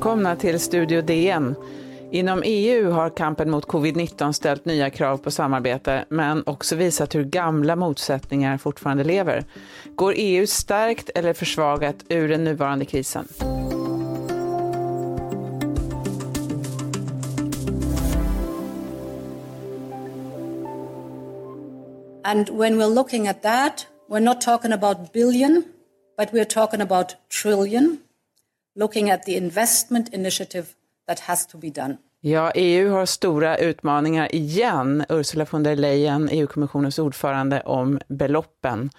Välkomna 0.00 0.36
till 0.36 0.60
Studio 0.60 1.02
DN. 1.02 1.54
Inom 2.10 2.42
EU 2.44 2.90
har 2.90 3.10
kampen 3.10 3.50
mot 3.50 3.66
covid-19 3.66 4.32
ställt 4.32 4.64
nya 4.64 4.90
krav 4.90 5.16
på 5.16 5.30
samarbete, 5.30 6.04
men 6.08 6.42
också 6.46 6.76
visat 6.76 7.14
hur 7.14 7.24
gamla 7.24 7.76
motsättningar 7.76 8.58
fortfarande 8.58 9.04
lever. 9.04 9.44
Går 9.94 10.14
EU 10.16 10.46
stärkt 10.46 11.10
eller 11.14 11.32
försvagat 11.32 11.96
ur 12.08 12.28
den 12.28 12.44
nuvarande 12.44 12.84
krisen? 12.84 13.28
And 22.24 22.48
when 22.48 22.78
we're 22.78 22.94
looking 22.94 23.28
at 23.28 23.42
that, 23.42 23.86
we're 24.08 24.20
not 24.20 24.40
talking 24.40 24.72
about 24.72 25.12
billion, 25.12 25.62
but 26.18 26.32
we're 26.32 26.44
talking 26.54 26.80
about 26.80 27.06
trillion, 27.42 27.98
looking 28.76 29.10
at 29.10 29.22
the 29.22 29.36
investment 29.36 30.14
initiative 30.14 30.66
that 31.08 31.20
has 31.20 31.46
to 31.46 31.58
be 31.58 31.68
done. 31.68 31.96
Ja, 32.22 32.52
EU 32.54 32.90
har 32.90 33.06
stora 33.06 33.56
utmaningar 33.56 34.34
igen. 34.34 35.04
Ursula 35.08 35.46
von 35.50 35.62
der 35.62 35.76
Leyen, 35.76 36.28
EU-kommissionens 36.32 36.98
ordförande, 36.98 37.60
om 37.60 38.00
beloppen. 38.08 38.90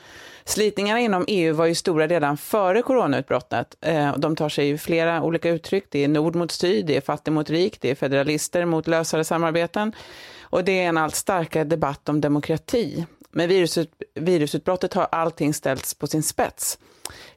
Slitningarna 0.45 0.99
inom 0.99 1.26
EU 1.27 1.53
var 1.53 1.65
ju 1.65 1.76
stora 1.76 2.07
redan 2.07 2.38
före 2.38 2.81
coronautbrottet. 2.81 3.76
Eh, 3.81 4.17
de 4.17 4.35
tar 4.35 4.49
sig 4.49 4.77
flera 4.77 5.23
olika 5.23 5.49
uttryck. 5.49 5.85
Det 5.90 6.03
är 6.03 6.07
nord 6.07 6.35
mot 6.35 6.51
syd, 6.51 6.85
det 6.85 6.98
är 6.98 7.01
fattig 7.01 7.31
mot 7.31 7.49
rik, 7.49 7.81
det 7.81 7.90
är 7.90 7.95
federalister 7.95 8.65
mot 8.65 8.88
lösare 8.88 9.23
samarbeten. 9.23 9.93
Och 10.41 10.63
det 10.63 10.84
är 10.84 10.90
en 10.90 10.98
allt 10.98 11.15
starkare 11.15 11.63
debatt 11.63 12.10
om 12.10 12.21
demokrati. 12.21 13.05
Med 13.32 13.49
virusut, 13.49 13.91
virusutbrottet 14.15 14.93
har 14.93 15.07
allting 15.12 15.54
ställts 15.54 15.93
på 15.93 16.07
sin 16.07 16.24
spets. 16.24 16.77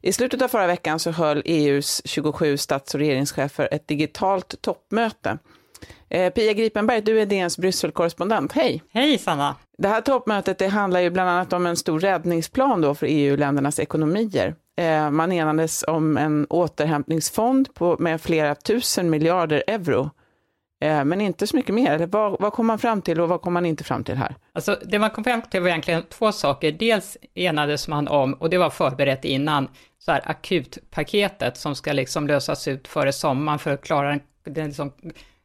I 0.00 0.12
slutet 0.12 0.42
av 0.42 0.48
förra 0.48 0.66
veckan 0.66 0.98
så 0.98 1.10
höll 1.10 1.42
EUs 1.44 2.02
27 2.04 2.56
stats 2.56 2.94
och 2.94 3.00
regeringschefer 3.00 3.68
ett 3.72 3.88
digitalt 3.88 4.62
toppmöte. 4.62 5.38
Eh, 6.08 6.32
Pia 6.32 6.52
Gripenberg, 6.52 7.00
du 7.00 7.20
är 7.20 7.26
DNs 7.26 7.58
Brysselkorrespondent. 7.58 8.52
Hej! 8.52 8.82
Hej 8.90 9.18
Sanna! 9.18 9.56
Det 9.78 9.88
här 9.88 10.00
toppmötet 10.00 10.58
det 10.58 10.68
handlar 10.68 11.00
ju 11.00 11.10
bland 11.10 11.30
annat 11.30 11.52
om 11.52 11.66
en 11.66 11.76
stor 11.76 12.00
räddningsplan 12.00 12.80
då 12.80 12.94
för 12.94 13.06
EU-ländernas 13.10 13.80
ekonomier. 13.80 14.54
Eh, 14.76 15.10
man 15.10 15.32
enades 15.32 15.84
om 15.88 16.16
en 16.16 16.46
återhämtningsfond 16.50 17.74
på, 17.74 17.96
med 17.98 18.20
flera 18.20 18.54
tusen 18.54 19.10
miljarder 19.10 19.64
euro 19.66 20.10
Eh, 20.84 21.04
men 21.04 21.20
inte 21.20 21.46
så 21.46 21.56
mycket 21.56 21.74
mer. 21.74 22.06
Vad, 22.06 22.40
vad 22.40 22.52
kom 22.52 22.66
man 22.66 22.78
fram 22.78 23.02
till 23.02 23.20
och 23.20 23.28
vad 23.28 23.42
kom 23.42 23.52
man 23.52 23.66
inte 23.66 23.84
fram 23.84 24.04
till 24.04 24.16
här? 24.16 24.34
Alltså, 24.52 24.78
det 24.84 24.98
man 24.98 25.10
kom 25.10 25.24
fram 25.24 25.42
till 25.42 25.60
var 25.60 25.68
egentligen 25.68 26.02
två 26.02 26.32
saker. 26.32 26.72
Dels 26.72 27.16
enades 27.34 27.88
man 27.88 28.08
om, 28.08 28.34
och 28.34 28.50
det 28.50 28.58
var 28.58 28.70
förberett 28.70 29.24
innan, 29.24 29.68
så 29.98 30.12
här 30.12 30.22
akutpaketet 30.24 31.56
som 31.56 31.74
ska 31.74 31.92
liksom 31.92 32.26
lösas 32.26 32.68
ut 32.68 32.88
före 32.88 33.12
sommaren 33.12 33.58
för 33.58 33.70
att 33.70 33.82
klara 33.82 34.18
den 34.44 34.66
liksom, 34.66 34.92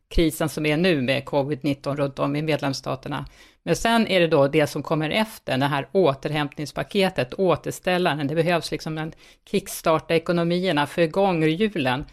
krisen 0.09 0.49
som 0.49 0.65
är 0.65 0.77
nu 0.77 1.01
med 1.01 1.23
covid-19 1.23 1.95
runt 1.95 2.19
om 2.19 2.35
i 2.35 2.41
medlemsstaterna. 2.41 3.25
Men 3.63 3.75
sen 3.75 4.07
är 4.07 4.19
det 4.19 4.27
då 4.27 4.47
det 4.47 4.67
som 4.67 4.83
kommer 4.83 5.09
efter, 5.09 5.57
det 5.57 5.65
här 5.65 5.87
återhämtningspaketet, 5.91 7.33
återställaren. 7.33 8.27
Det 8.27 8.35
behövs 8.35 8.71
liksom 8.71 8.97
en 8.97 9.11
kickstarta 9.51 10.15
ekonomierna, 10.15 10.87
få 10.87 11.01
igång 11.01 11.43
hjulen 11.43 12.05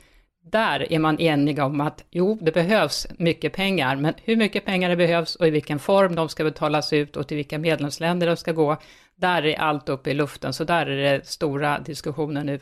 där 0.50 0.92
är 0.92 0.98
man 0.98 1.20
eniga 1.20 1.64
om 1.64 1.80
att 1.80 2.05
jo, 2.11 2.39
det 2.41 2.52
behövs 2.52 3.06
mycket 3.19 3.52
pengar, 3.52 3.97
men 3.97 4.14
hur 4.25 4.36
mycket 4.36 4.64
pengar 4.64 4.88
det 4.88 4.97
behövs 4.97 5.36
och 5.36 5.47
i 5.47 5.50
vilken 5.50 5.78
form 5.78 6.14
de 6.14 6.28
ska 6.28 6.44
betalas 6.44 6.92
ut 6.92 7.16
och 7.16 7.28
till 7.28 7.36
vilka 7.36 7.58
medlemsländer 7.58 8.26
de 8.26 8.37
ska 8.37 8.53
gå, 8.53 8.76
där 9.16 9.47
är 9.47 9.60
allt 9.60 9.88
uppe 9.88 10.10
i 10.10 10.15
luften, 10.15 10.53
så 10.53 10.65
där 10.65 10.87
är 10.87 11.12
det 11.12 11.26
stora 11.26 11.78
diskussioner 11.78 12.44
nu. 12.44 12.60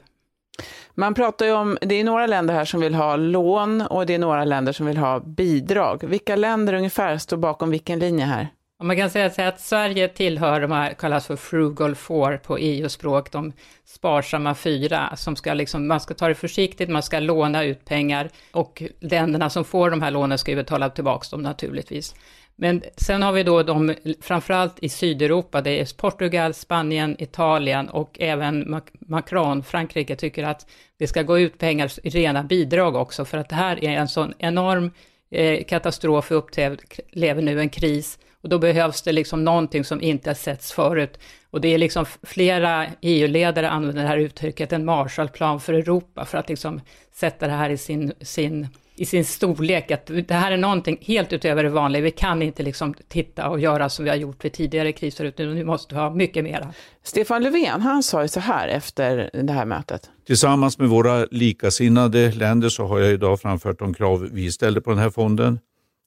Man 0.95 1.15
pratar 1.15 1.47
ju 1.47 1.53
om, 1.53 1.79
det 1.81 1.95
är 1.95 2.05
några 2.05 2.27
länder 2.27 2.55
här 2.55 2.65
som 2.65 2.81
vill 2.81 2.95
ha 2.95 3.17
lån 3.17 3.81
och 3.81 4.07
det 4.07 4.15
är 4.15 4.19
några 4.19 4.45
länder 4.45 4.73
som 4.73 4.87
vill 4.87 4.97
ha 4.97 5.21
bidrag. 5.21 6.05
Vilka 6.05 6.37
länder 6.37 6.75
ungefär 6.75 7.19
står 7.19 7.37
bakom 7.37 7.71
vilken 7.71 7.99
linje 7.99 8.25
här? 8.25 8.49
Man 8.83 8.97
kan 8.97 9.11
säga 9.11 9.49
att 9.49 9.61
Sverige 9.61 10.09
tillhör 10.09 10.61
de 10.61 10.71
här, 10.71 10.95
kallas 10.95 11.27
för 11.27 11.37
frugal 11.37 11.95
four 11.95 12.37
på 12.37 12.59
EU-språk, 12.59 13.33
de 13.33 13.53
sparsamma 13.85 14.55
fyra, 14.55 15.17
som 15.17 15.37
ska 15.37 15.55
liksom, 15.55 15.87
man 15.87 16.01
ska 16.01 16.15
ta 16.15 16.29
det 16.29 16.35
försiktigt, 16.35 16.89
man 16.89 17.03
ska 17.03 17.21
låna 17.21 17.65
ut 17.65 17.85
pengar 17.85 18.31
och 18.53 18.83
länderna 19.01 19.51
som 19.51 19.65
får 19.65 19.91
de 19.91 20.03
här 20.03 20.11
lånen 20.11 20.39
ska 20.39 20.51
ju 20.51 20.57
betala 20.57 20.91
tillbaka 20.91 21.27
dem 21.31 21.43
naturligtvis. 21.43 22.15
Men 22.57 22.83
sen 22.97 23.23
har 23.23 23.33
vi 23.33 23.43
då 23.43 23.63
de, 23.63 23.95
framförallt 24.21 24.79
i 24.83 24.89
Sydeuropa, 24.89 25.61
det 25.61 25.81
är 25.81 25.97
Portugal, 25.97 26.55
Spanien, 26.55 27.17
Italien 27.23 27.89
och 27.89 28.17
även 28.21 28.81
Macron, 28.99 29.63
Frankrike, 29.63 30.17
tycker 30.17 30.45
att 30.45 30.67
det 30.99 31.07
ska 31.07 31.23
gå 31.23 31.39
ut 31.39 31.59
pengar 31.59 31.91
i 32.03 32.09
rena 32.11 32.43
bidrag 32.43 32.97
också, 32.97 33.25
för 33.25 33.39
att 33.39 33.49
det 33.49 33.57
här 33.57 33.85
är 33.85 33.91
en 33.91 34.09
sån 34.09 34.35
enorm 34.39 34.91
eh, 35.31 35.65
katastrof, 35.65 36.31
vi 36.31 36.35
upplever 36.35 37.43
nu 37.43 37.61
en 37.61 37.69
kris, 37.69 38.19
och 38.45 38.51
då 38.51 38.59
behövs 38.59 39.03
det 39.03 39.13
liksom 39.13 39.45
någonting 39.45 39.85
som 39.85 40.01
inte 40.01 40.31
har 40.31 40.35
setts 40.35 40.73
förut. 40.73 41.19
Och 41.51 41.61
det 41.61 41.69
är 41.69 41.79
liksom 41.79 42.05
flera 42.23 42.87
EU-ledare 43.01 43.71
använder 43.71 44.03
det 44.03 44.09
här 44.09 44.17
uttrycket, 44.17 44.73
en 44.73 44.85
Marshallplan 44.85 45.61
för 45.61 45.73
Europa, 45.73 46.25
för 46.25 46.39
att 46.39 46.49
liksom 46.49 46.81
sätta 47.13 47.47
det 47.47 47.53
här 47.53 47.71
i 47.71 47.77
sin, 47.77 48.13
sin, 48.21 48.69
i 48.97 49.07
sin 49.07 49.25
storlek, 49.25 49.91
att 49.91 50.07
det 50.07 50.35
här 50.35 50.53
är 50.53 50.57
någonting 50.57 50.99
helt 51.01 51.33
utöver 51.33 51.63
det 51.63 51.69
vanliga. 51.69 52.03
Vi 52.03 52.11
kan 52.11 52.43
inte 52.43 52.63
liksom 52.63 52.95
titta 53.09 53.49
och 53.49 53.61
göra 53.61 53.89
som 53.89 54.05
vi 54.05 54.11
har 54.11 54.17
gjort 54.17 54.45
vid 54.45 54.53
tidigare 54.53 54.93
kriser, 54.93 55.25
utan 55.25 55.55
vi 55.55 55.65
måste 55.65 55.95
ha 55.95 56.11
mycket 56.11 56.45
mera. 56.45 56.75
Stefan 57.03 57.43
Löfven, 57.43 57.81
han 57.81 58.03
sa 58.03 58.23
ju 58.23 58.29
så 58.29 58.41
här 58.41 58.69
efter 58.69 59.31
det 59.33 59.53
här 59.53 59.67
mötet. 59.67 60.11
Tillsammans 60.27 60.79
med 60.79 60.89
våra 60.89 61.25
likasinnade 61.31 62.33
länder 62.33 62.69
så 62.69 62.87
har 62.87 62.99
jag 62.99 63.13
idag 63.13 63.41
framfört 63.41 63.79
de 63.79 63.95
krav 63.95 64.29
vi 64.33 64.53
ställde 64.53 64.81
på 64.81 64.91
den 64.91 64.99
här 64.99 65.11
fonden. 65.11 65.59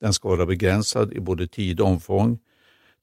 Den 0.02 0.13
ska 0.13 0.30
vara 0.30 0.46
begränsad 0.46 1.13
i 1.13 1.19
både 1.19 1.47
tid 1.47 1.80
och 1.80 1.88
omfång. 1.88 2.40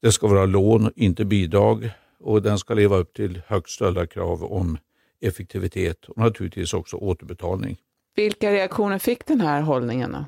Det 0.01 0.11
ska 0.11 0.27
vara 0.27 0.45
lån, 0.45 0.91
inte 0.95 1.25
bidrag 1.25 1.89
och 2.19 2.41
den 2.41 2.59
ska 2.59 2.73
leva 2.73 2.95
upp 2.95 3.13
till 3.13 3.41
högt 3.47 3.69
ställda 3.69 4.07
krav 4.07 4.43
om 4.43 4.77
effektivitet 5.21 6.05
och 6.05 6.17
naturligtvis 6.17 6.73
också 6.73 6.97
återbetalning. 6.97 7.77
Vilka 8.15 8.51
reaktioner 8.51 8.99
fick 8.99 9.25
den 9.25 9.41
här 9.41 9.61
hållningen 9.61 10.11
då? 10.11 10.25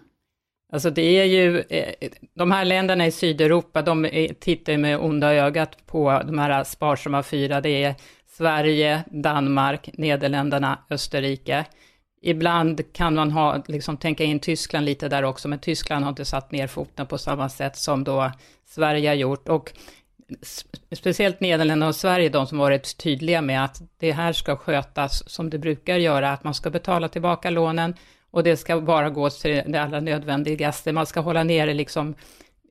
Alltså 0.74 0.90
det 0.90 1.02
är 1.02 1.24
ju, 1.24 1.60
eh, 1.60 2.10
de 2.34 2.52
här 2.52 2.66
länderna 2.66 3.08
i 3.08 3.12
Sydeuropa, 3.12 3.82
de 3.82 4.10
tittar 4.40 4.78
med 4.78 5.00
onda 5.00 5.34
ögat 5.34 5.86
på 5.86 6.22
de 6.26 6.40
här 6.40 6.64
sparsamma 6.64 7.24
fyra. 7.24 7.62
Det 7.62 7.84
är 7.84 7.96
Sverige, 8.28 9.04
Danmark, 9.12 9.90
Nederländerna, 9.94 10.80
Österrike. 10.90 11.66
Ibland 12.22 12.94
kan 12.94 13.16
man 13.16 13.32
ha, 13.32 13.64
liksom, 13.68 13.98
tänka 13.98 14.24
in 14.24 14.40
Tyskland 14.40 14.86
lite 14.86 15.10
där 15.10 15.24
också, 15.24 15.48
men 15.48 15.60
Tyskland 15.60 16.06
har 16.06 16.10
inte 16.10 16.26
satt 16.26 16.52
ner 16.52 16.68
foten 16.68 17.08
på 17.08 17.18
samma 17.18 17.50
sätt 17.50 17.78
som 17.78 18.04
då 18.04 18.32
Sverige 18.66 19.10
har 19.10 19.16
gjort. 19.16 19.50
Och 19.50 19.74
speciellt 20.92 21.40
Nederländerna 21.40 21.88
och 21.88 21.96
Sverige, 21.96 22.30
de 22.30 22.48
som 22.48 22.58
varit 22.58 22.98
tydliga 22.98 23.42
med 23.42 23.64
att 23.64 23.82
det 24.00 24.12
här 24.12 24.34
ska 24.34 24.56
skötas 24.56 25.30
som 25.30 25.50
det 25.50 25.60
brukar 25.60 25.98
göra, 25.98 26.32
att 26.32 26.44
man 26.44 26.54
ska 26.54 26.70
betala 26.70 27.08
tillbaka 27.08 27.50
lånen 27.50 27.94
och 28.32 28.44
det 28.44 28.58
ska 28.58 28.82
bara 28.82 29.10
gå 29.10 29.30
till 29.30 29.64
det 29.68 29.78
allra 29.78 30.00
nödvändigaste. 30.00 30.92
Man 30.92 31.06
ska 31.06 31.20
hålla 31.20 31.44
nere 31.44 31.74
liksom 31.74 32.16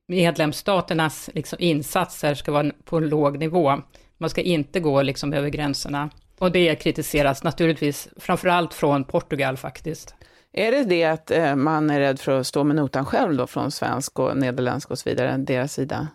medlemsstaternas 0.09 1.31
liksom 1.35 1.59
insatser 1.61 2.35
ska 2.35 2.53
vara 2.53 2.71
på 2.85 2.97
en 2.97 3.09
låg 3.09 3.39
nivå. 3.39 3.83
Man 4.19 4.31
ska 4.31 4.41
inte 4.41 4.81
gå 4.81 5.03
liksom 5.03 5.33
över 5.33 5.49
gränserna. 5.49 6.11
Och 6.39 6.53
det 6.53 6.75
kritiseras 6.75 7.43
naturligtvis, 7.43 8.09
framförallt 8.17 8.75
från 8.75 9.05
Portugal 9.05 9.57
faktiskt. 9.57 10.15
Är 10.53 10.73
det 10.73 10.85
det 10.85 11.05
att 11.05 11.31
eh, 11.31 11.57
man 11.57 11.91
är 11.91 12.01
rädd 12.01 12.21
för 12.21 12.41
att 12.41 12.47
stå 12.47 12.65
med 12.65 12.77
notan 12.77 13.05
själv 13.05 13.37
då 13.37 13.47
från 13.47 13.71
svensk 13.71 14.19
och 14.19 14.37
nederländsk 14.37 14.91
och 14.91 14.99
så 14.99 15.11
vidare, 15.11 15.37
deras 15.37 15.73
sida? 15.73 16.09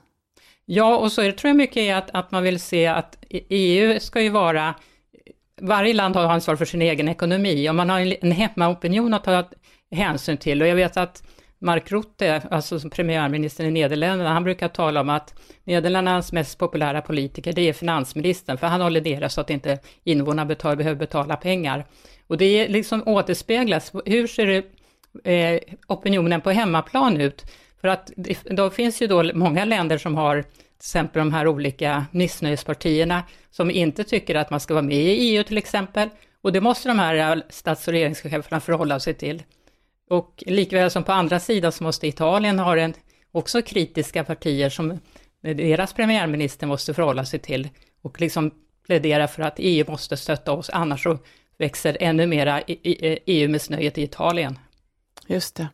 Ja, 0.65 0.97
och 0.97 1.11
så 1.11 1.21
är 1.21 1.25
det, 1.25 1.33
tror 1.33 1.49
jag 1.49 1.55
mycket 1.55 1.77
är 1.77 1.95
att, 1.95 2.09
att 2.13 2.31
man 2.31 2.43
vill 2.43 2.59
se 2.59 2.87
att 2.87 3.17
EU 3.29 3.99
ska 3.99 4.21
ju 4.21 4.29
vara, 4.29 4.75
varje 5.61 5.93
land 5.93 6.15
har 6.15 6.23
ansvar 6.23 6.55
för 6.55 6.65
sin 6.65 6.81
egen 6.81 7.09
ekonomi 7.09 7.69
och 7.69 7.75
man 7.75 7.89
har 7.89 7.99
en 8.23 8.31
hemmaopinion 8.31 9.13
att 9.13 9.23
ta 9.23 9.49
hänsyn 9.91 10.37
till 10.37 10.61
och 10.61 10.67
jag 10.67 10.75
vet 10.75 10.97
att 10.97 11.23
Mark 11.61 11.91
Rutte, 11.91 12.41
alltså 12.51 12.79
som 12.79 12.89
premiärministern 12.89 13.67
i 13.67 13.71
Nederländerna, 13.71 14.33
han 14.33 14.43
brukar 14.43 14.67
tala 14.67 15.01
om 15.01 15.09
att 15.09 15.33
Nederländernas 15.63 16.31
mest 16.31 16.57
populära 16.57 17.01
politiker, 17.01 17.53
det 17.53 17.69
är 17.69 17.73
finansministern, 17.73 18.57
för 18.57 18.67
han 18.67 18.81
håller 18.81 19.01
deras 19.01 19.33
så 19.33 19.41
att 19.41 19.49
inte 19.49 19.79
invånarna 20.03 20.45
betal, 20.45 20.77
behöver 20.77 20.99
betala 20.99 21.35
pengar. 21.35 21.85
Och 22.27 22.37
det 22.37 22.67
liksom 22.67 23.03
återspeglas, 23.07 23.91
hur 24.05 24.27
ser 24.27 24.45
det, 24.45 24.65
eh, 25.31 25.61
opinionen 25.87 26.41
på 26.41 26.51
hemmaplan 26.51 27.21
ut? 27.21 27.45
För 27.81 27.87
att 27.87 28.11
då 28.49 28.69
finns 28.69 29.01
ju 29.01 29.07
då 29.07 29.23
många 29.33 29.65
länder 29.65 29.97
som 29.97 30.15
har 30.15 30.41
till 30.41 30.51
exempel 30.79 31.19
de 31.19 31.33
här 31.33 31.47
olika 31.47 32.05
missnöjespartierna 32.11 33.23
som 33.51 33.71
inte 33.71 34.03
tycker 34.03 34.35
att 34.35 34.49
man 34.49 34.59
ska 34.59 34.73
vara 34.73 34.81
med 34.83 34.97
i 34.97 35.09
EU 35.09 35.43
till 35.43 35.57
exempel. 35.57 36.09
Och 36.41 36.51
det 36.51 36.61
måste 36.61 36.87
de 36.87 36.99
här 36.99 37.43
stats 37.49 37.87
och 37.87 37.93
regeringscheferna 37.93 38.59
förhålla 38.59 38.99
sig 38.99 39.13
till. 39.13 39.43
Och 40.11 40.43
likväl 40.45 40.91
som 40.91 41.03
på 41.03 41.11
andra 41.11 41.39
sidan 41.39 41.71
så 41.71 41.83
måste 41.83 42.07
Italien 42.07 42.59
ha 42.59 42.77
en, 42.77 42.93
också 43.31 43.61
kritiska 43.61 44.23
partier 44.23 44.69
som 44.69 44.99
deras 45.41 45.93
premiärminister 45.93 46.67
måste 46.67 46.93
förhålla 46.93 47.25
sig 47.25 47.39
till 47.39 47.69
och 48.01 48.21
liksom 48.21 48.51
plädera 48.85 49.27
för 49.27 49.43
att 49.43 49.55
EU 49.57 49.91
måste 49.91 50.17
stötta 50.17 50.51
oss, 50.51 50.69
annars 50.73 51.03
så 51.03 51.17
växer 51.57 51.97
ännu 51.99 52.27
mera 52.27 52.61
e- 52.61 53.19
EU-missnöjet 53.25 53.97
i 53.97 54.03
Italien. 54.03 54.59
Just 55.31 55.55
det. 55.55 55.67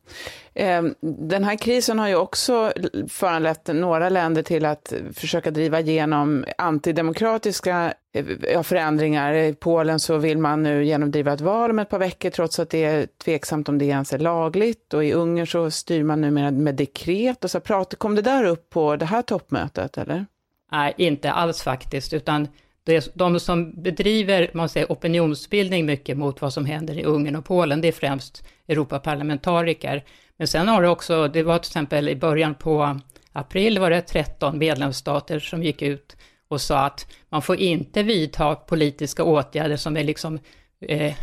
Ehm, 0.54 0.95
den 1.30 1.44
här 1.44 1.56
krisen 1.56 2.00
har 2.00 2.07
ju 2.07 2.15
också 2.15 2.74
föranlett 3.09 3.68
några 3.68 4.09
länder 4.09 4.44
till 4.44 4.65
att 4.65 4.94
försöka 5.13 5.51
driva 5.51 5.80
igenom 5.80 6.45
antidemokratiska 6.57 7.94
eh, 8.13 8.62
förändringar. 8.63 9.33
I 9.33 9.54
Polen 9.54 10.00
så 10.00 10.18
vill 10.18 10.38
man 10.38 10.63
nu 10.63 10.86
genomdriva 10.86 11.33
ett 11.33 11.42
val 11.42 11.71
om 11.71 11.80
ett 11.80 11.89
par 11.89 12.00
veckor 12.00 12.30
trots 12.30 12.59
att 12.59 12.69
det 12.69 12.83
är 12.83 13.07
tveksamt 13.24 13.69
om 13.69 13.77
det 13.77 13.86
ens 13.86 14.13
är 14.13 14.19
lagligt. 14.19 14.94
Och 14.94 15.06
i 15.06 15.13
Ungern 15.13 15.48
så 15.48 15.71
styr 15.71 16.04
man 16.04 16.21
numera 16.21 16.51
med, 16.51 16.54
med 16.54 16.75
dekret. 16.75 17.44
Och 17.44 17.51
så 17.51 17.59
prat, 17.59 17.95
kom 17.98 18.15
det 18.15 18.21
där 18.21 18.44
upp 18.44 18.69
på 18.69 18.95
det 18.95 19.06
här 19.06 19.21
toppmötet 19.21 19.98
eller? 19.98 20.25
Nej, 20.71 20.94
inte 20.98 21.31
alls 21.31 21.62
faktiskt, 21.62 22.13
utan 22.13 22.48
det, 22.88 23.12
de 23.13 23.39
som 23.39 23.81
bedriver 23.81 24.51
man 24.54 24.69
säger, 24.69 24.88
opinionsbildning 24.88 25.86
mycket 25.86 26.18
mot 26.18 26.42
vad 26.42 26.54
som 26.54 26.66
händer 26.66 27.00
i 27.00 27.04
Ungern 27.04 27.36
och 27.36 27.45
Polen, 27.45 27.81
det 27.81 27.88
är 27.88 27.92
främst 27.92 28.48
Europaparlamentariker. 28.68 30.04
Men 30.38 30.48
sen 30.48 30.68
har 30.68 30.81
det 30.81 30.89
också, 30.89 31.28
det 31.28 31.44
var 31.44 31.57
till 31.57 31.69
exempel 31.69 32.10
i 32.10 32.16
början 32.16 32.56
på 32.56 33.00
april 33.31 33.80
var 33.80 33.89
det 33.89 34.01
13 34.01 34.57
medlemsstater 34.57 35.39
som 35.39 35.63
gick 35.63 35.81
ut 35.81 36.18
och 36.48 36.62
sa 36.62 36.86
att 36.86 37.07
man 37.30 37.42
får 37.42 37.56
inte 37.56 38.04
vidta 38.04 38.56
politiska 38.56 39.24
åtgärder 39.24 39.78
som 39.78 39.98
är 39.98 40.04
liksom 40.04 40.40
eh, 40.81 41.13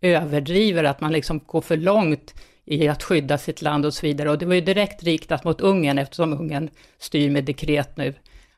överdriver, 0.00 0.84
att 0.84 1.00
man 1.00 1.12
liksom 1.12 1.40
går 1.46 1.60
för 1.60 1.76
långt 1.76 2.34
i 2.64 2.88
att 2.88 3.02
skydda 3.02 3.38
sitt 3.38 3.62
land 3.62 3.86
och 3.86 3.94
så 3.94 4.06
vidare. 4.06 4.30
Och 4.30 4.38
det 4.38 4.46
var 4.46 4.54
ju 4.54 4.60
direkt 4.60 5.02
riktat 5.02 5.44
mot 5.44 5.60
Ungern 5.60 5.98
eftersom 5.98 6.32
Ungern 6.32 6.70
styr 6.98 7.30
med 7.30 7.44
dekret 7.44 7.96
nu. 7.96 8.14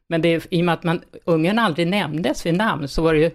Men 0.08 0.22
det, 0.22 0.46
i 0.50 0.60
och 0.60 0.64
med 0.64 0.74
att 0.74 0.84
man, 0.84 1.00
Ungern 1.24 1.58
aldrig 1.58 1.86
nämndes 1.86 2.46
vid 2.46 2.54
namn 2.54 2.88
så 2.88 3.02
var 3.02 3.14
det 3.14 3.20
ju, 3.20 3.30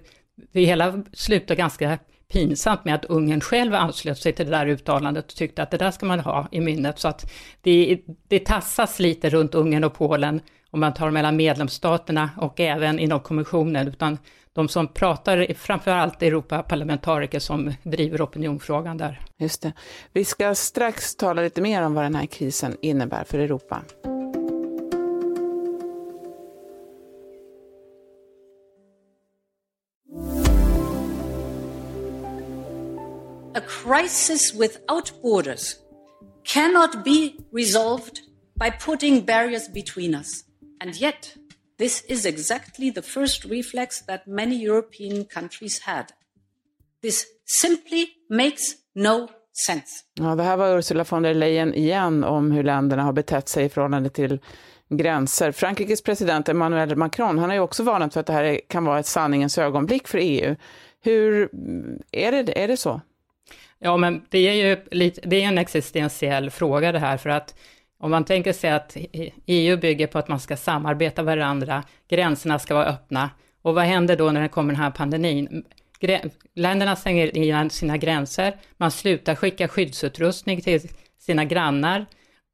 det 0.52 0.66
hela 0.66 1.04
slutade 1.14 1.56
ganska 1.56 2.00
pinsamt 2.32 2.86
med 2.86 2.96
att 2.96 3.06
Ungern 3.06 3.42
själv 3.42 3.76
anslöt 3.76 4.18
sig 4.18 4.34
till 4.34 4.46
det 4.46 4.52
där 4.52 4.68
uttalandet 4.68 5.26
och 5.26 5.36
tyckte 5.36 5.64
att 5.64 5.72
det 5.72 5.78
där 5.78 5.92
ska 5.92 6.06
man 6.06 6.20
ha 6.20 6.48
i 6.52 6.60
minnet. 6.60 7.00
Så 7.00 7.08
att 7.08 7.32
det, 7.62 8.02
det 8.28 8.40
tassas 8.40 9.00
lite 9.00 9.30
runt 9.30 9.56
Ungern 9.56 9.84
och 9.84 9.94
Polen 9.94 10.42
om 10.72 10.80
man 10.80 10.94
tar 10.94 11.12
mellan 11.12 11.36
medlemsstaterna 11.36 12.30
och 12.38 12.60
även 12.60 13.00
inom 13.00 13.20
kommissionen, 13.20 13.88
utan 13.88 14.18
de 14.54 14.68
som 14.68 14.88
pratar 14.88 15.38
är 15.38 15.54
framförallt 15.54 16.24
Europaparlamentariker 16.24 17.40
som 17.40 17.74
driver 17.84 18.22
opinionfrågan 18.22 18.98
där. 18.98 19.22
Just 19.38 19.62
det. 19.62 19.74
Vi 20.14 20.26
ska 20.26 20.56
strax 20.56 21.16
tala 21.16 21.42
lite 21.42 21.62
mer 21.62 21.82
om 21.82 21.94
vad 21.94 22.06
den 22.06 22.16
här 22.16 22.26
krisen 22.26 22.78
innebär 22.82 23.24
för 23.24 23.40
Europa. 23.40 23.82
Crisis 33.70 34.54
without 34.54 35.12
borders 35.22 35.76
cannot 36.44 37.04
be 37.04 37.36
resolved 37.54 38.20
by 38.56 38.72
putting 38.86 39.26
barriers 39.26 39.70
between 39.74 40.16
us. 40.16 40.44
And 40.82 40.96
yet, 40.96 41.36
this 41.78 42.06
is 42.08 42.26
exactly 42.26 42.92
the 42.92 43.02
first 43.02 43.46
reflex 43.46 44.06
that 44.06 44.28
many 44.28 44.56
European 44.56 45.26
countries 45.26 45.80
had. 45.82 46.06
This 47.02 47.26
simply 47.46 48.08
makes 48.30 48.76
no 48.96 49.28
sense. 49.68 50.04
Ja, 50.14 50.36
det 50.36 50.44
här 50.44 50.58
var 50.58 50.78
Ursula 50.78 51.04
von 51.04 51.24
der 51.24 51.34
Leyen 51.34 51.74
igen 51.74 52.24
om 52.24 52.52
hur 52.52 52.64
länderna 52.64 53.04
har 53.04 53.14
betett 53.14 53.50
sig 53.50 53.66
i 53.66 53.70
förhållande 53.70 54.10
till 54.10 54.40
gränser. 54.90 55.52
Frankrikes 55.52 56.02
president 56.04 56.50
Emmanuel 56.50 56.96
Macron, 56.96 57.38
han 57.38 57.50
har 57.50 57.56
ju 57.56 57.62
också 57.62 57.84
varnat 57.84 58.14
för 58.14 58.20
att 58.20 58.28
det 58.28 58.34
här 58.34 58.62
kan 58.68 58.86
vara 58.86 59.00
ett 59.00 59.06
sanningens 59.06 59.58
ögonblick 59.58 60.08
för 60.08 60.18
EU. 60.18 60.56
Hur 61.02 61.50
är 62.12 62.32
det, 62.32 62.64
är 62.64 62.68
det 62.68 62.78
så? 62.78 63.02
Ja, 63.80 63.98
men 63.98 64.26
det 64.30 64.40
är 64.40 64.54
ju 64.54 64.78
lite, 64.92 65.22
det 65.24 65.44
är 65.44 65.48
en 65.48 65.58
existentiell 65.58 66.50
fråga 66.50 66.92
det 66.92 67.00
här, 67.00 67.18
för 67.18 67.30
att 67.30 67.56
om 68.00 68.12
man 68.12 68.26
tänker 68.26 68.54
sig 68.54 68.72
att 68.72 68.98
EU 69.46 69.78
bygger 69.78 70.08
på 70.08 70.20
att 70.20 70.28
man 70.28 70.40
ska 70.40 70.58
samarbeta 70.58 71.24
varandra, 71.24 71.84
gränserna 72.10 72.60
ska 72.60 72.74
vara 72.74 72.86
öppna, 72.86 73.30
och 73.62 73.76
vad 73.76 73.84
händer 73.84 74.18
då 74.18 74.32
när 74.32 74.42
det 74.42 74.48
kommer 74.48 74.74
den 74.74 74.82
här 74.84 74.92
pandemin? 74.92 75.64
Länderna 76.56 76.96
stänger 76.96 77.38
igen 77.38 77.70
sina 77.70 77.98
gränser, 77.98 78.58
man 78.78 78.92
slutar 78.92 79.36
skicka 79.36 79.68
skyddsutrustning 79.68 80.62
till 80.62 80.82
sina 81.20 81.46
grannar, 81.46 82.06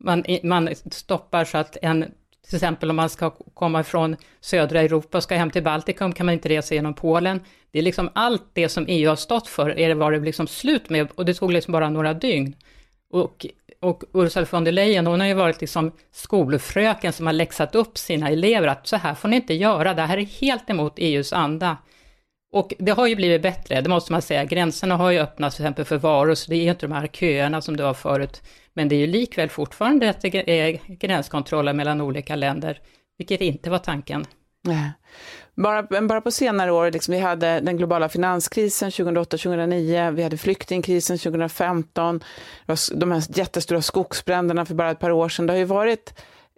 man, 0.03 0.23
man 0.43 0.69
stoppar 0.91 1.45
så 1.45 1.57
att 1.57 1.77
en 1.81 2.11
till 2.45 2.55
exempel 2.55 2.89
om 2.89 2.95
man 2.95 3.09
ska 3.09 3.29
komma 3.29 3.83
från 3.83 4.15
södra 4.41 4.81
Europa 4.81 5.17
och 5.17 5.23
ska 5.23 5.35
hem 5.35 5.51
till 5.51 5.63
Baltikum 5.63 6.13
kan 6.13 6.25
man 6.25 6.33
inte 6.33 6.49
resa 6.49 6.75
genom 6.75 6.93
Polen. 6.93 7.41
Det 7.71 7.79
är 7.79 7.83
liksom 7.83 8.09
allt 8.15 8.43
det 8.53 8.69
som 8.69 8.85
EU 8.87 9.09
har 9.09 9.15
stått 9.15 9.47
för, 9.47 9.79
är 9.79 9.87
det 9.87 9.95
var 9.95 10.11
det 10.11 10.19
liksom 10.19 10.47
slut 10.47 10.89
med 10.89 11.07
och 11.15 11.25
det 11.25 11.33
tog 11.33 11.51
liksom 11.51 11.71
bara 11.71 11.89
några 11.89 12.13
dygn. 12.13 12.55
Och, 13.09 13.45
och 13.79 14.03
Ursula 14.13 14.47
von 14.51 14.63
der 14.63 14.71
Leyen, 14.71 15.07
hon 15.07 15.19
har 15.19 15.27
ju 15.27 15.33
varit 15.33 15.61
liksom 15.61 15.91
skolfröken 16.11 17.13
som 17.13 17.25
har 17.25 17.33
läxat 17.33 17.75
upp 17.75 17.97
sina 17.97 18.29
elever 18.29 18.67
att 18.67 18.87
så 18.87 18.95
här 18.95 19.15
får 19.15 19.27
ni 19.27 19.35
inte 19.35 19.53
göra, 19.53 19.93
det 19.93 20.01
här 20.01 20.17
är 20.17 20.25
helt 20.25 20.69
emot 20.69 20.93
EUs 20.97 21.33
anda. 21.33 21.77
Och 22.55 22.73
det 22.79 22.91
har 22.91 23.07
ju 23.07 23.15
blivit 23.15 23.41
bättre, 23.41 23.81
det 23.81 23.89
måste 23.89 24.11
man 24.11 24.21
säga. 24.21 24.45
Gränserna 24.45 24.95
har 24.95 25.11
ju 25.11 25.19
öppnats 25.19 25.55
till 25.55 25.65
exempel 25.65 25.85
för 25.85 25.97
varor, 25.97 26.35
så 26.35 26.51
det 26.51 26.55
är 26.55 26.71
inte 26.71 26.87
de 26.87 26.91
här 26.91 27.07
köerna 27.07 27.61
som 27.61 27.77
det 27.77 27.83
var 27.83 27.93
förut. 27.93 28.41
Men 28.73 28.89
det 28.89 28.95
är 28.95 28.99
ju 28.99 29.07
likväl 29.07 29.49
fortfarande 29.49 30.09
att 30.09 30.21
det 30.21 30.61
är 30.61 30.79
gränskontroller 30.87 31.73
mellan 31.73 32.01
olika 32.01 32.35
länder, 32.35 32.79
vilket 33.17 33.41
inte 33.41 33.69
var 33.69 33.77
tanken. 33.77 34.25
Nej. 34.61 34.91
Bara, 35.55 36.01
bara 36.01 36.21
på 36.21 36.31
senare 36.31 36.71
år, 36.71 36.91
liksom, 36.91 37.13
vi 37.13 37.19
hade 37.19 37.59
den 37.59 37.77
globala 37.77 38.09
finanskrisen 38.09 38.89
2008-2009, 38.89 40.11
vi 40.11 40.23
hade 40.23 40.37
flyktingkrisen 40.37 41.17
2015, 41.17 42.23
de 42.93 43.11
här 43.11 43.23
jättestora 43.37 43.81
skogsbränderna 43.81 44.65
för 44.65 44.75
bara 44.75 44.91
ett 44.91 44.99
par 44.99 45.11
år 45.11 45.29
sedan. 45.29 45.47
Det 45.47 45.53
har 45.53 45.57
ju 45.57 45.65
varit 45.65 46.13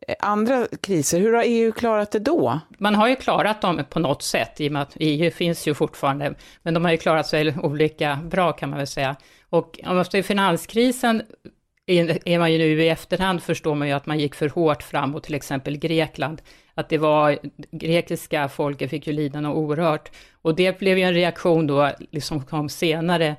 Eh, 0.07 0.15
andra 0.19 0.67
kriser. 0.81 1.19
Hur 1.19 1.33
har 1.33 1.43
EU 1.45 1.71
klarat 1.71 2.11
det 2.11 2.19
då? 2.19 2.59
Man 2.77 2.95
har 2.95 3.07
ju 3.07 3.15
klarat 3.15 3.61
dem 3.61 3.83
på 3.89 3.99
något 3.99 4.23
sätt, 4.23 4.61
i 4.61 4.67
och 4.67 4.71
med 4.71 4.81
att 4.81 4.97
EU 4.99 5.31
finns 5.31 5.67
ju 5.67 5.73
fortfarande, 5.73 6.33
men 6.63 6.73
de 6.73 6.85
har 6.85 6.91
ju 6.91 6.97
klarat 6.97 7.27
sig 7.27 7.55
olika 7.63 8.19
bra 8.23 8.51
kan 8.51 8.69
man 8.69 8.77
väl 8.77 8.87
säga. 8.87 9.15
Och 9.49 9.79
om 9.85 9.95
man 9.95 10.05
ser 10.05 10.21
finanskrisen 10.21 11.21
är 12.25 12.39
man 12.39 12.51
ju 12.51 12.57
nu 12.57 12.83
i 12.83 12.89
efterhand 12.89 13.43
förstår 13.43 13.75
man 13.75 13.87
ju 13.87 13.93
att 13.93 14.05
man 14.05 14.19
gick 14.19 14.35
för 14.35 14.49
hårt 14.49 14.83
fram 14.83 15.11
mot 15.11 15.23
till 15.23 15.35
exempel 15.35 15.77
Grekland. 15.77 16.41
Att 16.73 16.89
det 16.89 16.97
var, 16.97 17.39
grekiska 17.71 18.49
folket 18.49 18.89
fick 18.89 19.07
ju 19.07 19.13
lida 19.13 19.41
något 19.41 19.57
oerhört. 19.57 20.11
Och 20.41 20.55
det 20.55 20.79
blev 20.79 20.97
ju 20.97 21.03
en 21.03 21.13
reaktion 21.13 21.67
då, 21.67 21.91
liksom 22.11 22.45
kom 22.45 22.69
senare, 22.69 23.35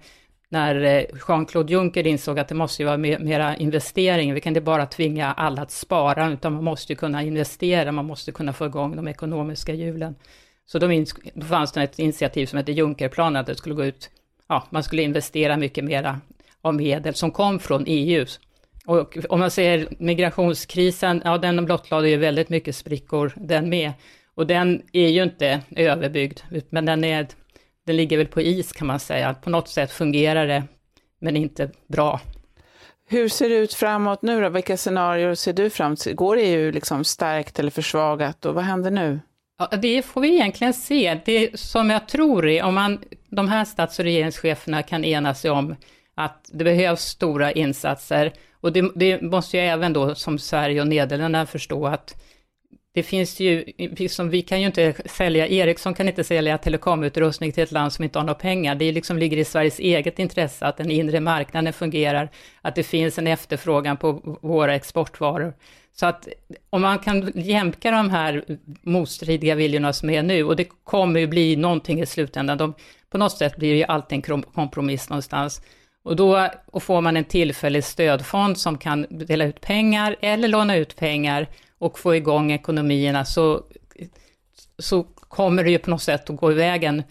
när 0.49 0.83
eh, 0.83 1.05
Jean-Claude 1.28 1.73
Juncker 1.73 2.07
insåg 2.07 2.38
att 2.38 2.49
det 2.49 2.55
måste 2.55 2.83
ju 2.83 2.87
vara 2.87 2.97
mera 2.97 3.57
investeringar. 3.57 4.35
Vi 4.35 4.40
kan 4.40 4.50
inte 4.50 4.61
bara 4.61 4.87
tvinga 4.87 5.33
alla 5.33 5.62
att 5.62 5.71
spara, 5.71 6.33
utan 6.33 6.52
man 6.52 6.64
måste 6.64 6.93
ju 6.93 6.97
kunna 6.97 7.23
investera, 7.23 7.93
man 7.93 8.05
måste 8.05 8.33
kunna 8.33 8.52
få 8.52 8.67
igång 8.67 8.97
de 8.97 9.09
ekonomiska 9.09 9.75
hjulen. 9.75 10.14
Så 10.67 10.78
då, 10.78 11.05
då 11.35 11.47
fanns 11.47 11.73
det 11.73 11.83
ett 11.83 11.99
initiativ 11.99 12.47
som 12.47 12.57
hette 12.57 12.73
Junckerplanen, 12.73 13.40
att 13.40 13.47
det 13.47 13.55
skulle 13.55 13.75
gå 13.75 13.85
ut, 13.85 14.11
ja, 14.49 14.67
man 14.71 14.83
skulle 14.83 15.02
investera 15.02 15.57
mycket 15.57 15.85
mera 15.85 16.21
av 16.62 16.75
medel 16.75 17.14
som 17.14 17.31
kom 17.31 17.59
från 17.59 17.85
EU. 17.87 18.26
Och 18.87 19.19
om 19.28 19.40
man 19.40 19.50
ser 19.50 19.88
migrationskrisen, 19.99 21.23
ja 21.25 21.38
den 21.38 21.64
blottlade 21.64 22.09
ju 22.11 22.17
väldigt 22.17 22.49
mycket 22.49 22.76
sprickor 22.76 23.33
den 23.37 23.69
med. 23.69 23.93
Och 24.35 24.47
den 24.47 24.83
är 24.93 25.09
ju 25.09 25.23
inte 25.23 25.61
överbyggd, 25.76 26.40
men 26.71 26.85
den, 26.85 27.05
är, 27.05 27.26
den 27.88 27.97
ligger 27.97 28.16
väl 28.16 28.26
på 28.26 28.40
is 28.40 28.73
kan 28.73 28.87
man 28.87 29.00
säga. 29.00 29.35
På 29.35 29.50
något 29.50 29.68
sätt 29.68 29.92
fungerar 29.92 30.47
det, 30.47 30.64
men 31.21 31.37
inte 31.37 31.71
bra. 31.87 32.21
Hur 33.09 33.28
ser 33.28 33.49
det 33.49 33.54
ut 33.54 33.75
framåt 33.75 34.23
nu 34.23 34.40
då? 34.40 34.49
Vilka 34.49 34.76
scenarier 34.76 35.35
ser 35.35 35.52
du 35.52 35.71
fram 35.71 35.97
Går 36.14 36.37
EU 36.37 36.71
liksom 36.71 37.04
stärkt 37.04 37.59
eller 37.59 37.71
försvagat 37.71 38.47
och 38.47 38.54
vad 38.54 38.64
händer 38.64 38.90
nu? 38.90 39.21
Ja, 39.59 39.76
det 39.76 40.02
får 40.02 40.21
vi 40.21 40.35
egentligen 40.35 40.75
se. 40.75 41.21
Det 41.25 41.61
som 41.61 41.90
jag 41.90 42.09
tror 42.09 42.49
är, 42.49 42.62
om 42.62 42.75
man, 42.75 42.99
de 43.28 43.49
här 43.49 43.64
stats 43.64 43.99
och 43.99 44.04
regeringscheferna 44.04 44.83
kan 44.83 45.04
ena 45.04 45.35
sig 45.35 45.50
om 45.50 45.76
att 46.14 46.50
det 46.52 46.64
behövs 46.64 47.00
stora 47.00 47.52
insatser. 47.52 48.33
Och 48.61 48.73
det, 48.73 48.90
det 48.95 49.23
måste 49.23 49.57
ju 49.57 49.62
även 49.62 49.92
då 49.92 50.14
som 50.14 50.38
Sverige 50.38 50.80
och 50.80 50.87
Nederländerna 50.87 51.47
förstå 51.47 51.87
att 51.87 52.23
det 52.99 53.02
finns 53.02 53.40
ju, 53.40 53.64
liksom, 53.76 54.31
vi 54.31 54.43
kan 54.43 54.61
ju 54.61 54.67
inte 54.67 54.95
sälja, 55.07 55.47
Ericsson 55.49 55.95
kan 55.95 56.09
inte 56.09 56.25
sälja 56.25 56.59
telekomutrustning 56.59 57.52
till 57.52 57.62
ett 57.62 57.73
land 57.73 57.93
som 57.93 58.05
inte 58.05 58.19
har 58.19 58.25
några 58.25 58.35
pengar. 58.35 58.75
Det 58.75 58.93
liksom 58.93 59.19
ligger 59.19 59.37
i 59.37 59.45
Sveriges 59.45 59.78
eget 59.78 60.19
intresse 60.19 60.67
att 60.67 60.76
den 60.76 60.90
inre 60.90 61.21
marknaden 61.21 61.73
fungerar, 61.73 62.28
att 62.62 62.75
det 62.75 62.83
finns 62.83 63.19
en 63.19 63.26
efterfrågan 63.26 63.97
på 63.97 64.38
våra 64.43 64.75
exportvaror. 64.75 65.55
Så 65.93 66.07
att 66.07 66.28
om 66.71 66.83
man 66.83 66.99
kan 66.99 67.33
jämka 67.35 67.90
de 67.90 68.11
här 68.11 68.45
motstridiga 68.83 69.55
viljorna 69.55 69.93
som 69.93 70.11
är 70.11 70.23
nu, 70.23 70.45
och 70.45 70.57
det 70.57 70.69
kommer 70.85 71.21
ju 71.21 71.26
bli 71.26 71.57
någonting 71.57 72.00
i 72.00 72.07
slutändan, 72.07 72.59
de, 72.59 72.75
på 73.11 73.19
något 73.19 73.38
sätt 73.38 73.57
blir 73.57 73.75
ju 73.75 73.85
alltid 73.85 74.17
en 74.28 74.43
kompromiss 74.43 75.09
någonstans, 75.09 75.62
och 76.02 76.17
då 76.17 76.49
och 76.67 76.83
får 76.83 77.00
man 77.00 77.17
en 77.17 77.25
tillfällig 77.25 77.85
stödfond 77.85 78.59
som 78.59 78.78
kan 78.78 79.07
dela 79.11 79.45
ut 79.45 79.61
pengar 79.61 80.17
eller 80.21 80.49
låna 80.49 80.76
ut 80.76 80.97
pengar 80.97 81.47
och 81.78 81.99
få 81.99 82.16
igång 82.16 82.52
ekonomierna 82.52 83.25
så, 83.25 83.62
så 84.78 85.02
kommer 85.20 85.64
det 85.64 85.70
ju 85.70 85.78
på 85.78 85.90
något 85.90 86.02
sätt 86.02 86.30
att 86.30 86.37
gå 86.37 86.52
i 86.52 86.54
vägen 86.54 87.02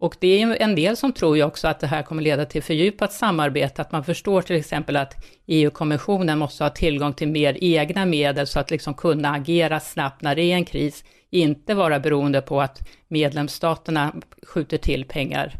Och 0.00 0.16
det 0.20 0.42
är 0.42 0.56
en 0.56 0.74
del 0.74 0.96
som 0.96 1.12
tror 1.12 1.36
ju 1.36 1.42
också 1.42 1.68
att 1.68 1.80
det 1.80 1.86
här 1.86 2.02
kommer 2.02 2.22
leda 2.22 2.44
till 2.44 2.62
fördjupat 2.62 3.12
samarbete, 3.12 3.82
att 3.82 3.92
man 3.92 4.04
förstår 4.04 4.42
till 4.42 4.56
exempel 4.56 4.96
att 4.96 5.14
EU-kommissionen 5.46 6.38
måste 6.38 6.64
ha 6.64 6.70
tillgång 6.70 7.12
till 7.12 7.28
mer 7.28 7.58
egna 7.60 8.06
medel 8.06 8.46
så 8.46 8.60
att 8.60 8.70
liksom 8.70 8.94
kunna 8.94 9.30
agera 9.30 9.80
snabbt 9.80 10.22
när 10.22 10.34
det 10.34 10.42
är 10.42 10.54
en 10.54 10.64
kris, 10.64 11.04
inte 11.30 11.74
vara 11.74 12.00
beroende 12.00 12.40
på 12.40 12.60
att 12.60 12.88
medlemsstaterna 13.08 14.14
skjuter 14.42 14.78
till 14.78 15.04
pengar. 15.04 15.54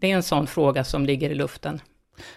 Det 0.00 0.10
är 0.10 0.14
en 0.14 0.22
sån 0.22 0.46
fråga 0.46 0.84
som 0.84 1.06
ligger 1.06 1.30
i 1.30 1.34
luften. 1.34 1.80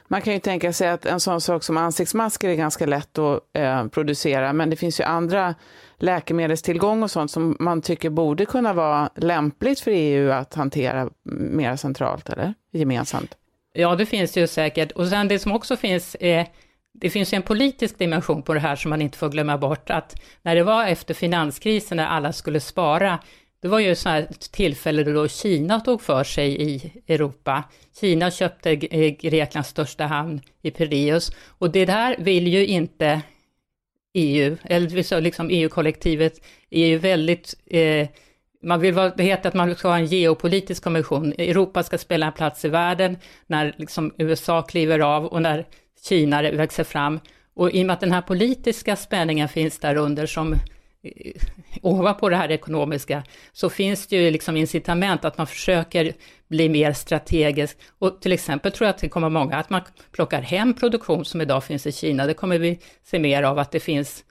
Man 0.08 0.22
kan 0.22 0.34
ju 0.34 0.40
tänka 0.40 0.74
sig 0.74 0.90
att 0.90 1.06
en 1.06 1.20
sån 1.20 1.42
sak 1.42 1.64
som 1.64 1.78
ansiktsmasker 1.78 2.50
är 2.50 2.56
ganska 2.56 2.86
lätt 2.86 3.18
att 3.18 3.40
eh, 3.54 3.88
producera, 3.88 4.54
men 4.54 4.70
det 4.70 4.76
finns 4.76 5.00
ju 5.00 5.04
andra 5.04 5.56
läkemedelstillgång 5.98 7.04
och 7.04 7.12
sånt 7.12 7.32
som 7.32 7.58
man 7.60 7.82
tycker 7.82 8.10
borde 8.10 8.46
kunna 8.46 8.74
vara 8.74 9.10
lämpligt 9.16 9.80
för 9.80 9.92
EU 9.92 10.32
att 10.32 10.54
hantera 10.54 11.10
mer 11.24 11.76
centralt 11.76 12.30
eller 12.30 12.54
gemensamt. 12.72 13.38
Ja, 13.74 13.96
det 13.96 14.06
finns 14.06 14.38
ju 14.38 14.48
säkert. 14.48 14.92
Och 14.92 15.08
sen 15.08 15.28
det 15.28 15.40
som 15.40 15.52
också 15.52 15.76
finns 15.76 16.16
är 16.20 16.48
det 16.94 17.10
finns 17.10 17.34
en 17.34 17.42
politisk 17.42 17.98
dimension 17.98 18.44
på 18.44 18.54
det 18.54 18.60
här 18.60 18.76
som 18.76 18.90
man 18.90 19.02
inte 19.02 19.18
får 19.18 19.30
glömma 19.30 19.58
bort, 19.58 19.90
att 19.90 20.22
när 20.42 20.56
det 20.56 20.64
var 20.64 20.86
efter 20.86 21.14
finanskrisen 21.14 21.98
när 21.98 22.08
alla 22.08 22.34
skulle 22.34 22.60
spara, 22.60 23.20
det 23.64 23.70
var 23.70 23.80
ju 23.80 23.96
sådana 23.96 24.28
tillfälle 24.52 25.04
då 25.04 25.28
Kina 25.28 25.80
tog 25.80 26.02
för 26.02 26.24
sig 26.24 26.62
i 26.62 26.92
Europa. 27.08 27.64
Kina 28.00 28.32
köpte 28.32 28.72
eh, 28.72 29.16
Greklands 29.16 29.70
största 29.70 30.06
hamn 30.06 30.42
i 30.62 30.72
Piraeus 30.72 31.32
och 31.48 31.72
det 31.72 31.86
där 31.86 32.16
vill 32.20 32.48
ju 32.48 32.66
inte 32.66 33.22
EU, 34.14 34.58
eller 34.64 35.22
liksom 35.22 35.50
EU-kollektivet 35.50 36.42
är 36.70 36.88
ju 36.88 36.98
väldigt 36.98 37.56
eh, 37.68 38.08
man 38.64 38.80
vill 38.80 38.94
vara, 38.94 39.10
det 39.10 39.24
heter 39.24 39.50
att 39.50 39.56
man 39.56 39.76
ska 39.76 39.88
ha 39.88 39.98
en 39.98 40.06
geopolitisk 40.06 40.84
kommission. 40.84 41.34
Europa 41.38 41.84
ska 41.84 41.98
spela 41.98 42.26
en 42.26 42.34
plats 42.34 42.66
i 42.66 42.70
världen 42.70 43.18
när 43.48 43.76
liksom 43.78 44.14
USA 44.18 44.62
kliver 44.62 45.00
av 45.00 45.26
och 45.26 45.42
när 45.42 45.66
Kina 46.08 46.42
växer 46.42 46.84
fram. 46.84 47.20
Och 47.54 47.72
i 47.72 47.82
och 47.82 47.86
med 47.86 47.94
att 47.94 48.00
den 48.00 48.12
här 48.12 48.22
politiska 48.22 48.96
spänningen 48.96 49.50
finns 49.50 49.80
där 49.80 49.96
under 49.96 50.26
som 50.26 50.56
Eh, 51.04 51.34
ovanpå 51.82 52.30
det 52.30 52.36
här 52.36 52.52
ekonomiska, 52.52 53.24
så 53.52 53.70
finns 53.70 54.08
det 54.08 54.16
ju 54.16 54.32
liksom 54.32 54.58
incitament 54.58 55.26
att 55.26 55.38
man 55.38 55.48
försöker 55.48 56.14
bli 56.48 56.70
mer 56.70 56.94
strategisk. 56.94 57.78
Och 58.00 58.22
till 58.22 58.32
exempel 58.32 58.72
tror 58.72 58.86
jag 58.86 58.94
att 58.94 59.02
det 59.02 59.10
kommer 59.10 59.30
många, 59.30 59.58
att 59.58 59.70
man 59.70 59.82
plockar 60.12 60.42
hem 60.42 60.74
produktion 60.74 61.26
som 61.26 61.42
idag 61.42 61.64
finns 61.64 61.88
i 61.88 61.92
Kina. 61.92 62.26
Det 62.26 62.34
kommer 62.34 62.60
vi 62.60 62.80
se 63.04 63.20
mer 63.20 63.44
av, 63.44 63.60
att 63.60 63.72
det 63.72 63.80
finns, 63.80 64.24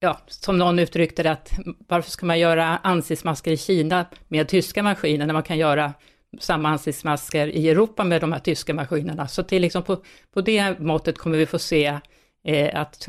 ja, 0.00 0.20
som 0.26 0.58
någon 0.58 0.78
uttryckte 0.78 1.22
det, 1.22 1.30
att 1.30 1.52
varför 1.88 2.10
ska 2.10 2.26
man 2.26 2.38
göra 2.38 2.64
ansiktsmasker 2.76 3.50
i 3.50 3.56
Kina 3.56 4.06
med 4.28 4.48
tyska 4.48 4.82
maskiner, 4.82 5.26
när 5.26 5.34
man 5.34 5.42
kan 5.42 5.58
göra 5.58 5.92
samma 6.40 6.68
ansiktsmasker 6.68 7.46
i 7.46 7.68
Europa 7.68 8.04
med 8.04 8.20
de 8.20 8.32
här 8.32 8.40
tyska 8.40 8.74
maskinerna. 8.74 9.28
Så 9.28 9.42
till 9.42 9.62
liksom 9.62 9.82
på, 9.82 10.02
på 10.34 10.40
det 10.40 10.80
måttet 10.80 11.18
kommer 11.18 11.38
vi 11.38 11.46
få 11.46 11.58
se 11.58 11.98
eh, 12.44 12.80
att 12.80 13.08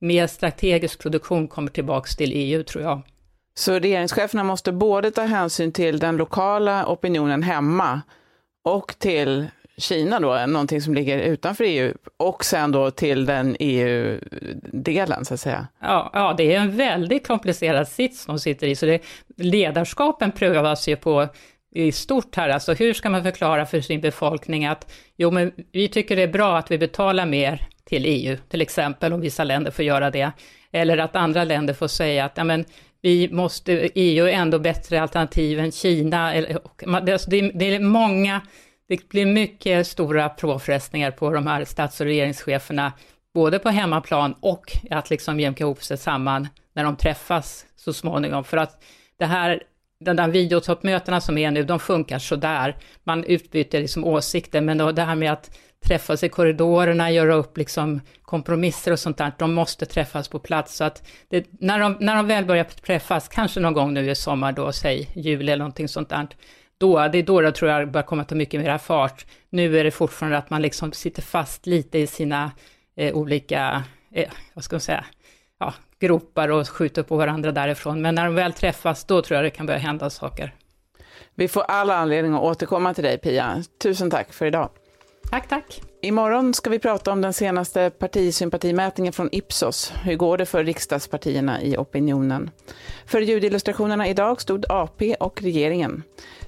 mer 0.00 0.26
strategisk 0.26 0.98
produktion 0.98 1.48
kommer 1.48 1.70
tillbaks 1.70 2.16
till 2.16 2.32
EU, 2.34 2.62
tror 2.62 2.84
jag. 2.84 3.02
Så 3.54 3.78
regeringscheferna 3.78 4.44
måste 4.44 4.72
både 4.72 5.10
ta 5.10 5.22
hänsyn 5.22 5.72
till 5.72 5.98
den 5.98 6.16
lokala 6.16 6.86
opinionen 6.86 7.42
hemma 7.42 8.00
och 8.64 8.94
till 8.98 9.46
Kina 9.76 10.20
då, 10.20 10.46
någonting 10.46 10.80
som 10.80 10.94
ligger 10.94 11.18
utanför 11.18 11.64
EU, 11.64 11.94
och 12.16 12.44
sen 12.44 12.72
då 12.72 12.90
till 12.90 13.26
den 13.26 13.56
EU-delen 13.58 15.24
så 15.24 15.34
att 15.34 15.40
säga. 15.40 15.66
Ja, 15.80 16.10
ja, 16.12 16.34
det 16.36 16.54
är 16.54 16.60
en 16.60 16.76
väldigt 16.76 17.26
komplicerad 17.26 17.88
sits 17.88 18.26
de 18.26 18.38
sitter 18.38 18.66
i, 18.66 18.76
så 18.76 18.86
det, 18.86 19.02
ledarskapen 19.36 20.32
prövas 20.32 20.88
ju 20.88 20.96
på 20.96 21.28
i 21.74 21.92
stort 21.92 22.36
här, 22.36 22.48
alltså 22.48 22.72
hur 22.72 22.94
ska 22.94 23.10
man 23.10 23.22
förklara 23.22 23.66
för 23.66 23.80
sin 23.80 24.00
befolkning 24.00 24.66
att 24.66 24.92
jo, 25.16 25.30
men 25.30 25.52
vi 25.72 25.88
tycker 25.88 26.16
det 26.16 26.22
är 26.22 26.32
bra 26.32 26.58
att 26.58 26.70
vi 26.70 26.78
betalar 26.78 27.26
mer 27.26 27.68
till 27.90 28.04
EU, 28.06 28.36
till 28.48 28.60
exempel 28.60 29.12
om 29.12 29.20
vissa 29.20 29.44
länder 29.44 29.70
får 29.70 29.84
göra 29.84 30.10
det, 30.10 30.32
eller 30.72 30.98
att 30.98 31.16
andra 31.16 31.44
länder 31.44 31.74
får 31.74 31.88
säga 31.88 32.24
att 32.24 32.32
ja, 32.36 32.44
men, 32.44 32.64
vi 33.02 33.28
måste, 33.32 33.72
EU 33.94 34.26
är 34.26 34.32
ändå 34.32 34.58
bättre 34.58 35.02
alternativ 35.02 35.60
än 35.60 35.72
Kina. 35.72 36.32
Alltså, 36.86 37.30
det, 37.30 37.64
är 37.64 37.80
många, 37.80 38.40
det 38.88 39.08
blir 39.08 39.26
mycket 39.26 39.86
stora 39.86 40.28
påfrestningar 40.28 41.10
på 41.10 41.30
de 41.30 41.46
här 41.46 41.64
stats 41.64 42.00
och 42.00 42.06
regeringscheferna, 42.06 42.92
både 43.34 43.58
på 43.58 43.68
hemmaplan 43.68 44.34
och 44.40 44.72
att 44.90 45.10
liksom 45.10 45.40
jämka 45.40 45.64
ihop 45.64 45.82
sig 45.82 45.98
samman 45.98 46.48
när 46.74 46.84
de 46.84 46.96
träffas 46.96 47.66
så 47.76 47.92
småningom. 47.92 48.44
För 48.44 48.56
att 48.56 48.84
det 49.18 49.26
här, 49.26 49.62
de 50.04 50.16
där 50.16 50.28
videotoppmötena 50.28 51.20
som 51.20 51.38
är 51.38 51.50
nu, 51.50 51.62
de 51.62 51.78
funkar 51.78 52.18
sådär. 52.18 52.76
Man 53.04 53.24
utbyter 53.24 53.80
liksom 53.80 54.04
åsikter, 54.04 54.60
men 54.60 54.78
det 54.78 55.02
här 55.02 55.14
med 55.14 55.32
att 55.32 55.50
träffas 55.86 56.22
i 56.22 56.28
korridorerna, 56.28 57.10
göra 57.10 57.34
upp 57.34 57.58
liksom 57.58 58.00
kompromisser 58.22 58.92
och 58.92 58.98
sånt 58.98 59.18
där. 59.18 59.32
De 59.38 59.54
måste 59.54 59.86
träffas 59.86 60.28
på 60.28 60.38
plats. 60.38 60.76
Så 60.76 60.84
att 60.84 61.08
det, 61.28 61.46
när, 61.60 61.78
de, 61.78 61.96
när 62.00 62.16
de 62.16 62.26
väl 62.26 62.44
börjar 62.44 62.64
träffas, 62.64 63.28
kanske 63.28 63.60
någon 63.60 63.72
gång 63.72 63.94
nu 63.94 64.10
i 64.10 64.14
sommar 64.14 64.52
då, 64.52 64.72
säg 64.72 65.08
juli 65.14 65.52
eller 65.52 65.56
någonting 65.56 65.88
sånt 65.88 66.08
där, 66.08 66.28
då, 66.78 67.08
det 67.08 67.18
är 67.18 67.22
då 67.22 67.42
jag 67.42 67.54
tror 67.54 67.70
jag 67.70 67.90
börjar 67.90 68.06
komma 68.06 68.24
ta 68.24 68.34
mycket 68.34 68.60
mer 68.60 68.78
fart. 68.78 69.26
Nu 69.50 69.78
är 69.78 69.84
det 69.84 69.90
fortfarande 69.90 70.38
att 70.38 70.50
man 70.50 70.62
liksom 70.62 70.92
sitter 70.92 71.22
fast 71.22 71.66
lite 71.66 71.98
i 71.98 72.06
sina 72.06 72.52
eh, 72.96 73.16
olika, 73.16 73.84
eh, 74.14 74.28
vad 74.54 74.64
ska 74.64 74.74
man 74.74 74.80
säga, 74.80 75.04
ja, 75.58 75.74
gropar 76.00 76.48
och 76.48 76.68
skjuter 76.68 77.02
på 77.02 77.16
varandra 77.16 77.52
därifrån. 77.52 78.02
Men 78.02 78.14
när 78.14 78.24
de 78.24 78.34
väl 78.34 78.52
träffas, 78.52 79.04
då 79.04 79.22
tror 79.22 79.36
jag 79.36 79.44
det 79.44 79.50
kan 79.50 79.66
börja 79.66 79.78
hända 79.78 80.10
saker. 80.10 80.54
Vi 81.34 81.48
får 81.48 81.62
alla 81.62 81.96
anledning 81.96 82.34
att 82.34 82.40
återkomma 82.40 82.94
till 82.94 83.04
dig, 83.04 83.18
Pia. 83.18 83.62
Tusen 83.82 84.10
tack 84.10 84.32
för 84.32 84.46
idag. 84.46 84.70
Tack, 85.30 85.48
tack. 85.48 85.82
Imorgon 86.00 86.54
ska 86.54 86.70
vi 86.70 86.78
prata 86.78 87.12
om 87.12 87.20
den 87.20 87.32
senaste 87.32 87.90
partisympatimätningen 87.90 89.12
från 89.12 89.28
Ipsos. 89.32 89.92
Hur 90.04 90.16
går 90.16 90.38
det 90.38 90.46
för 90.46 90.64
riksdagspartierna 90.64 91.62
i 91.62 91.76
opinionen? 91.76 92.50
För 93.06 93.20
ljudillustrationerna 93.20 94.08
idag 94.08 94.40
stod 94.40 94.64
AP 94.68 95.14
och 95.14 95.42
regeringen. 95.42 96.02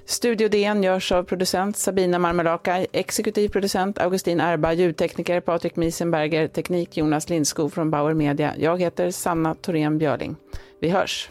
Studio 0.05 0.47
DN 0.49 0.83
görs 0.83 1.11
av 1.11 1.23
producent 1.23 1.77
Sabina 1.77 2.19
Marmelakai, 2.19 2.87
exekutiv 2.91 3.49
producent 3.49 3.99
Augustin 3.99 4.39
Erba, 4.39 4.73
ljudtekniker 4.73 5.39
Patrik 5.39 5.75
Miesenberger, 5.75 6.47
teknik 6.47 6.97
Jonas 6.97 7.29
Lindskog 7.29 7.73
från 7.73 7.91
Bauer 7.91 8.13
Media. 8.13 8.53
Jag 8.57 8.81
heter 8.81 9.11
Sanna 9.11 9.55
Thorén 9.55 9.97
Björling. 9.97 10.35
Vi 10.79 10.89
hörs! 10.89 11.29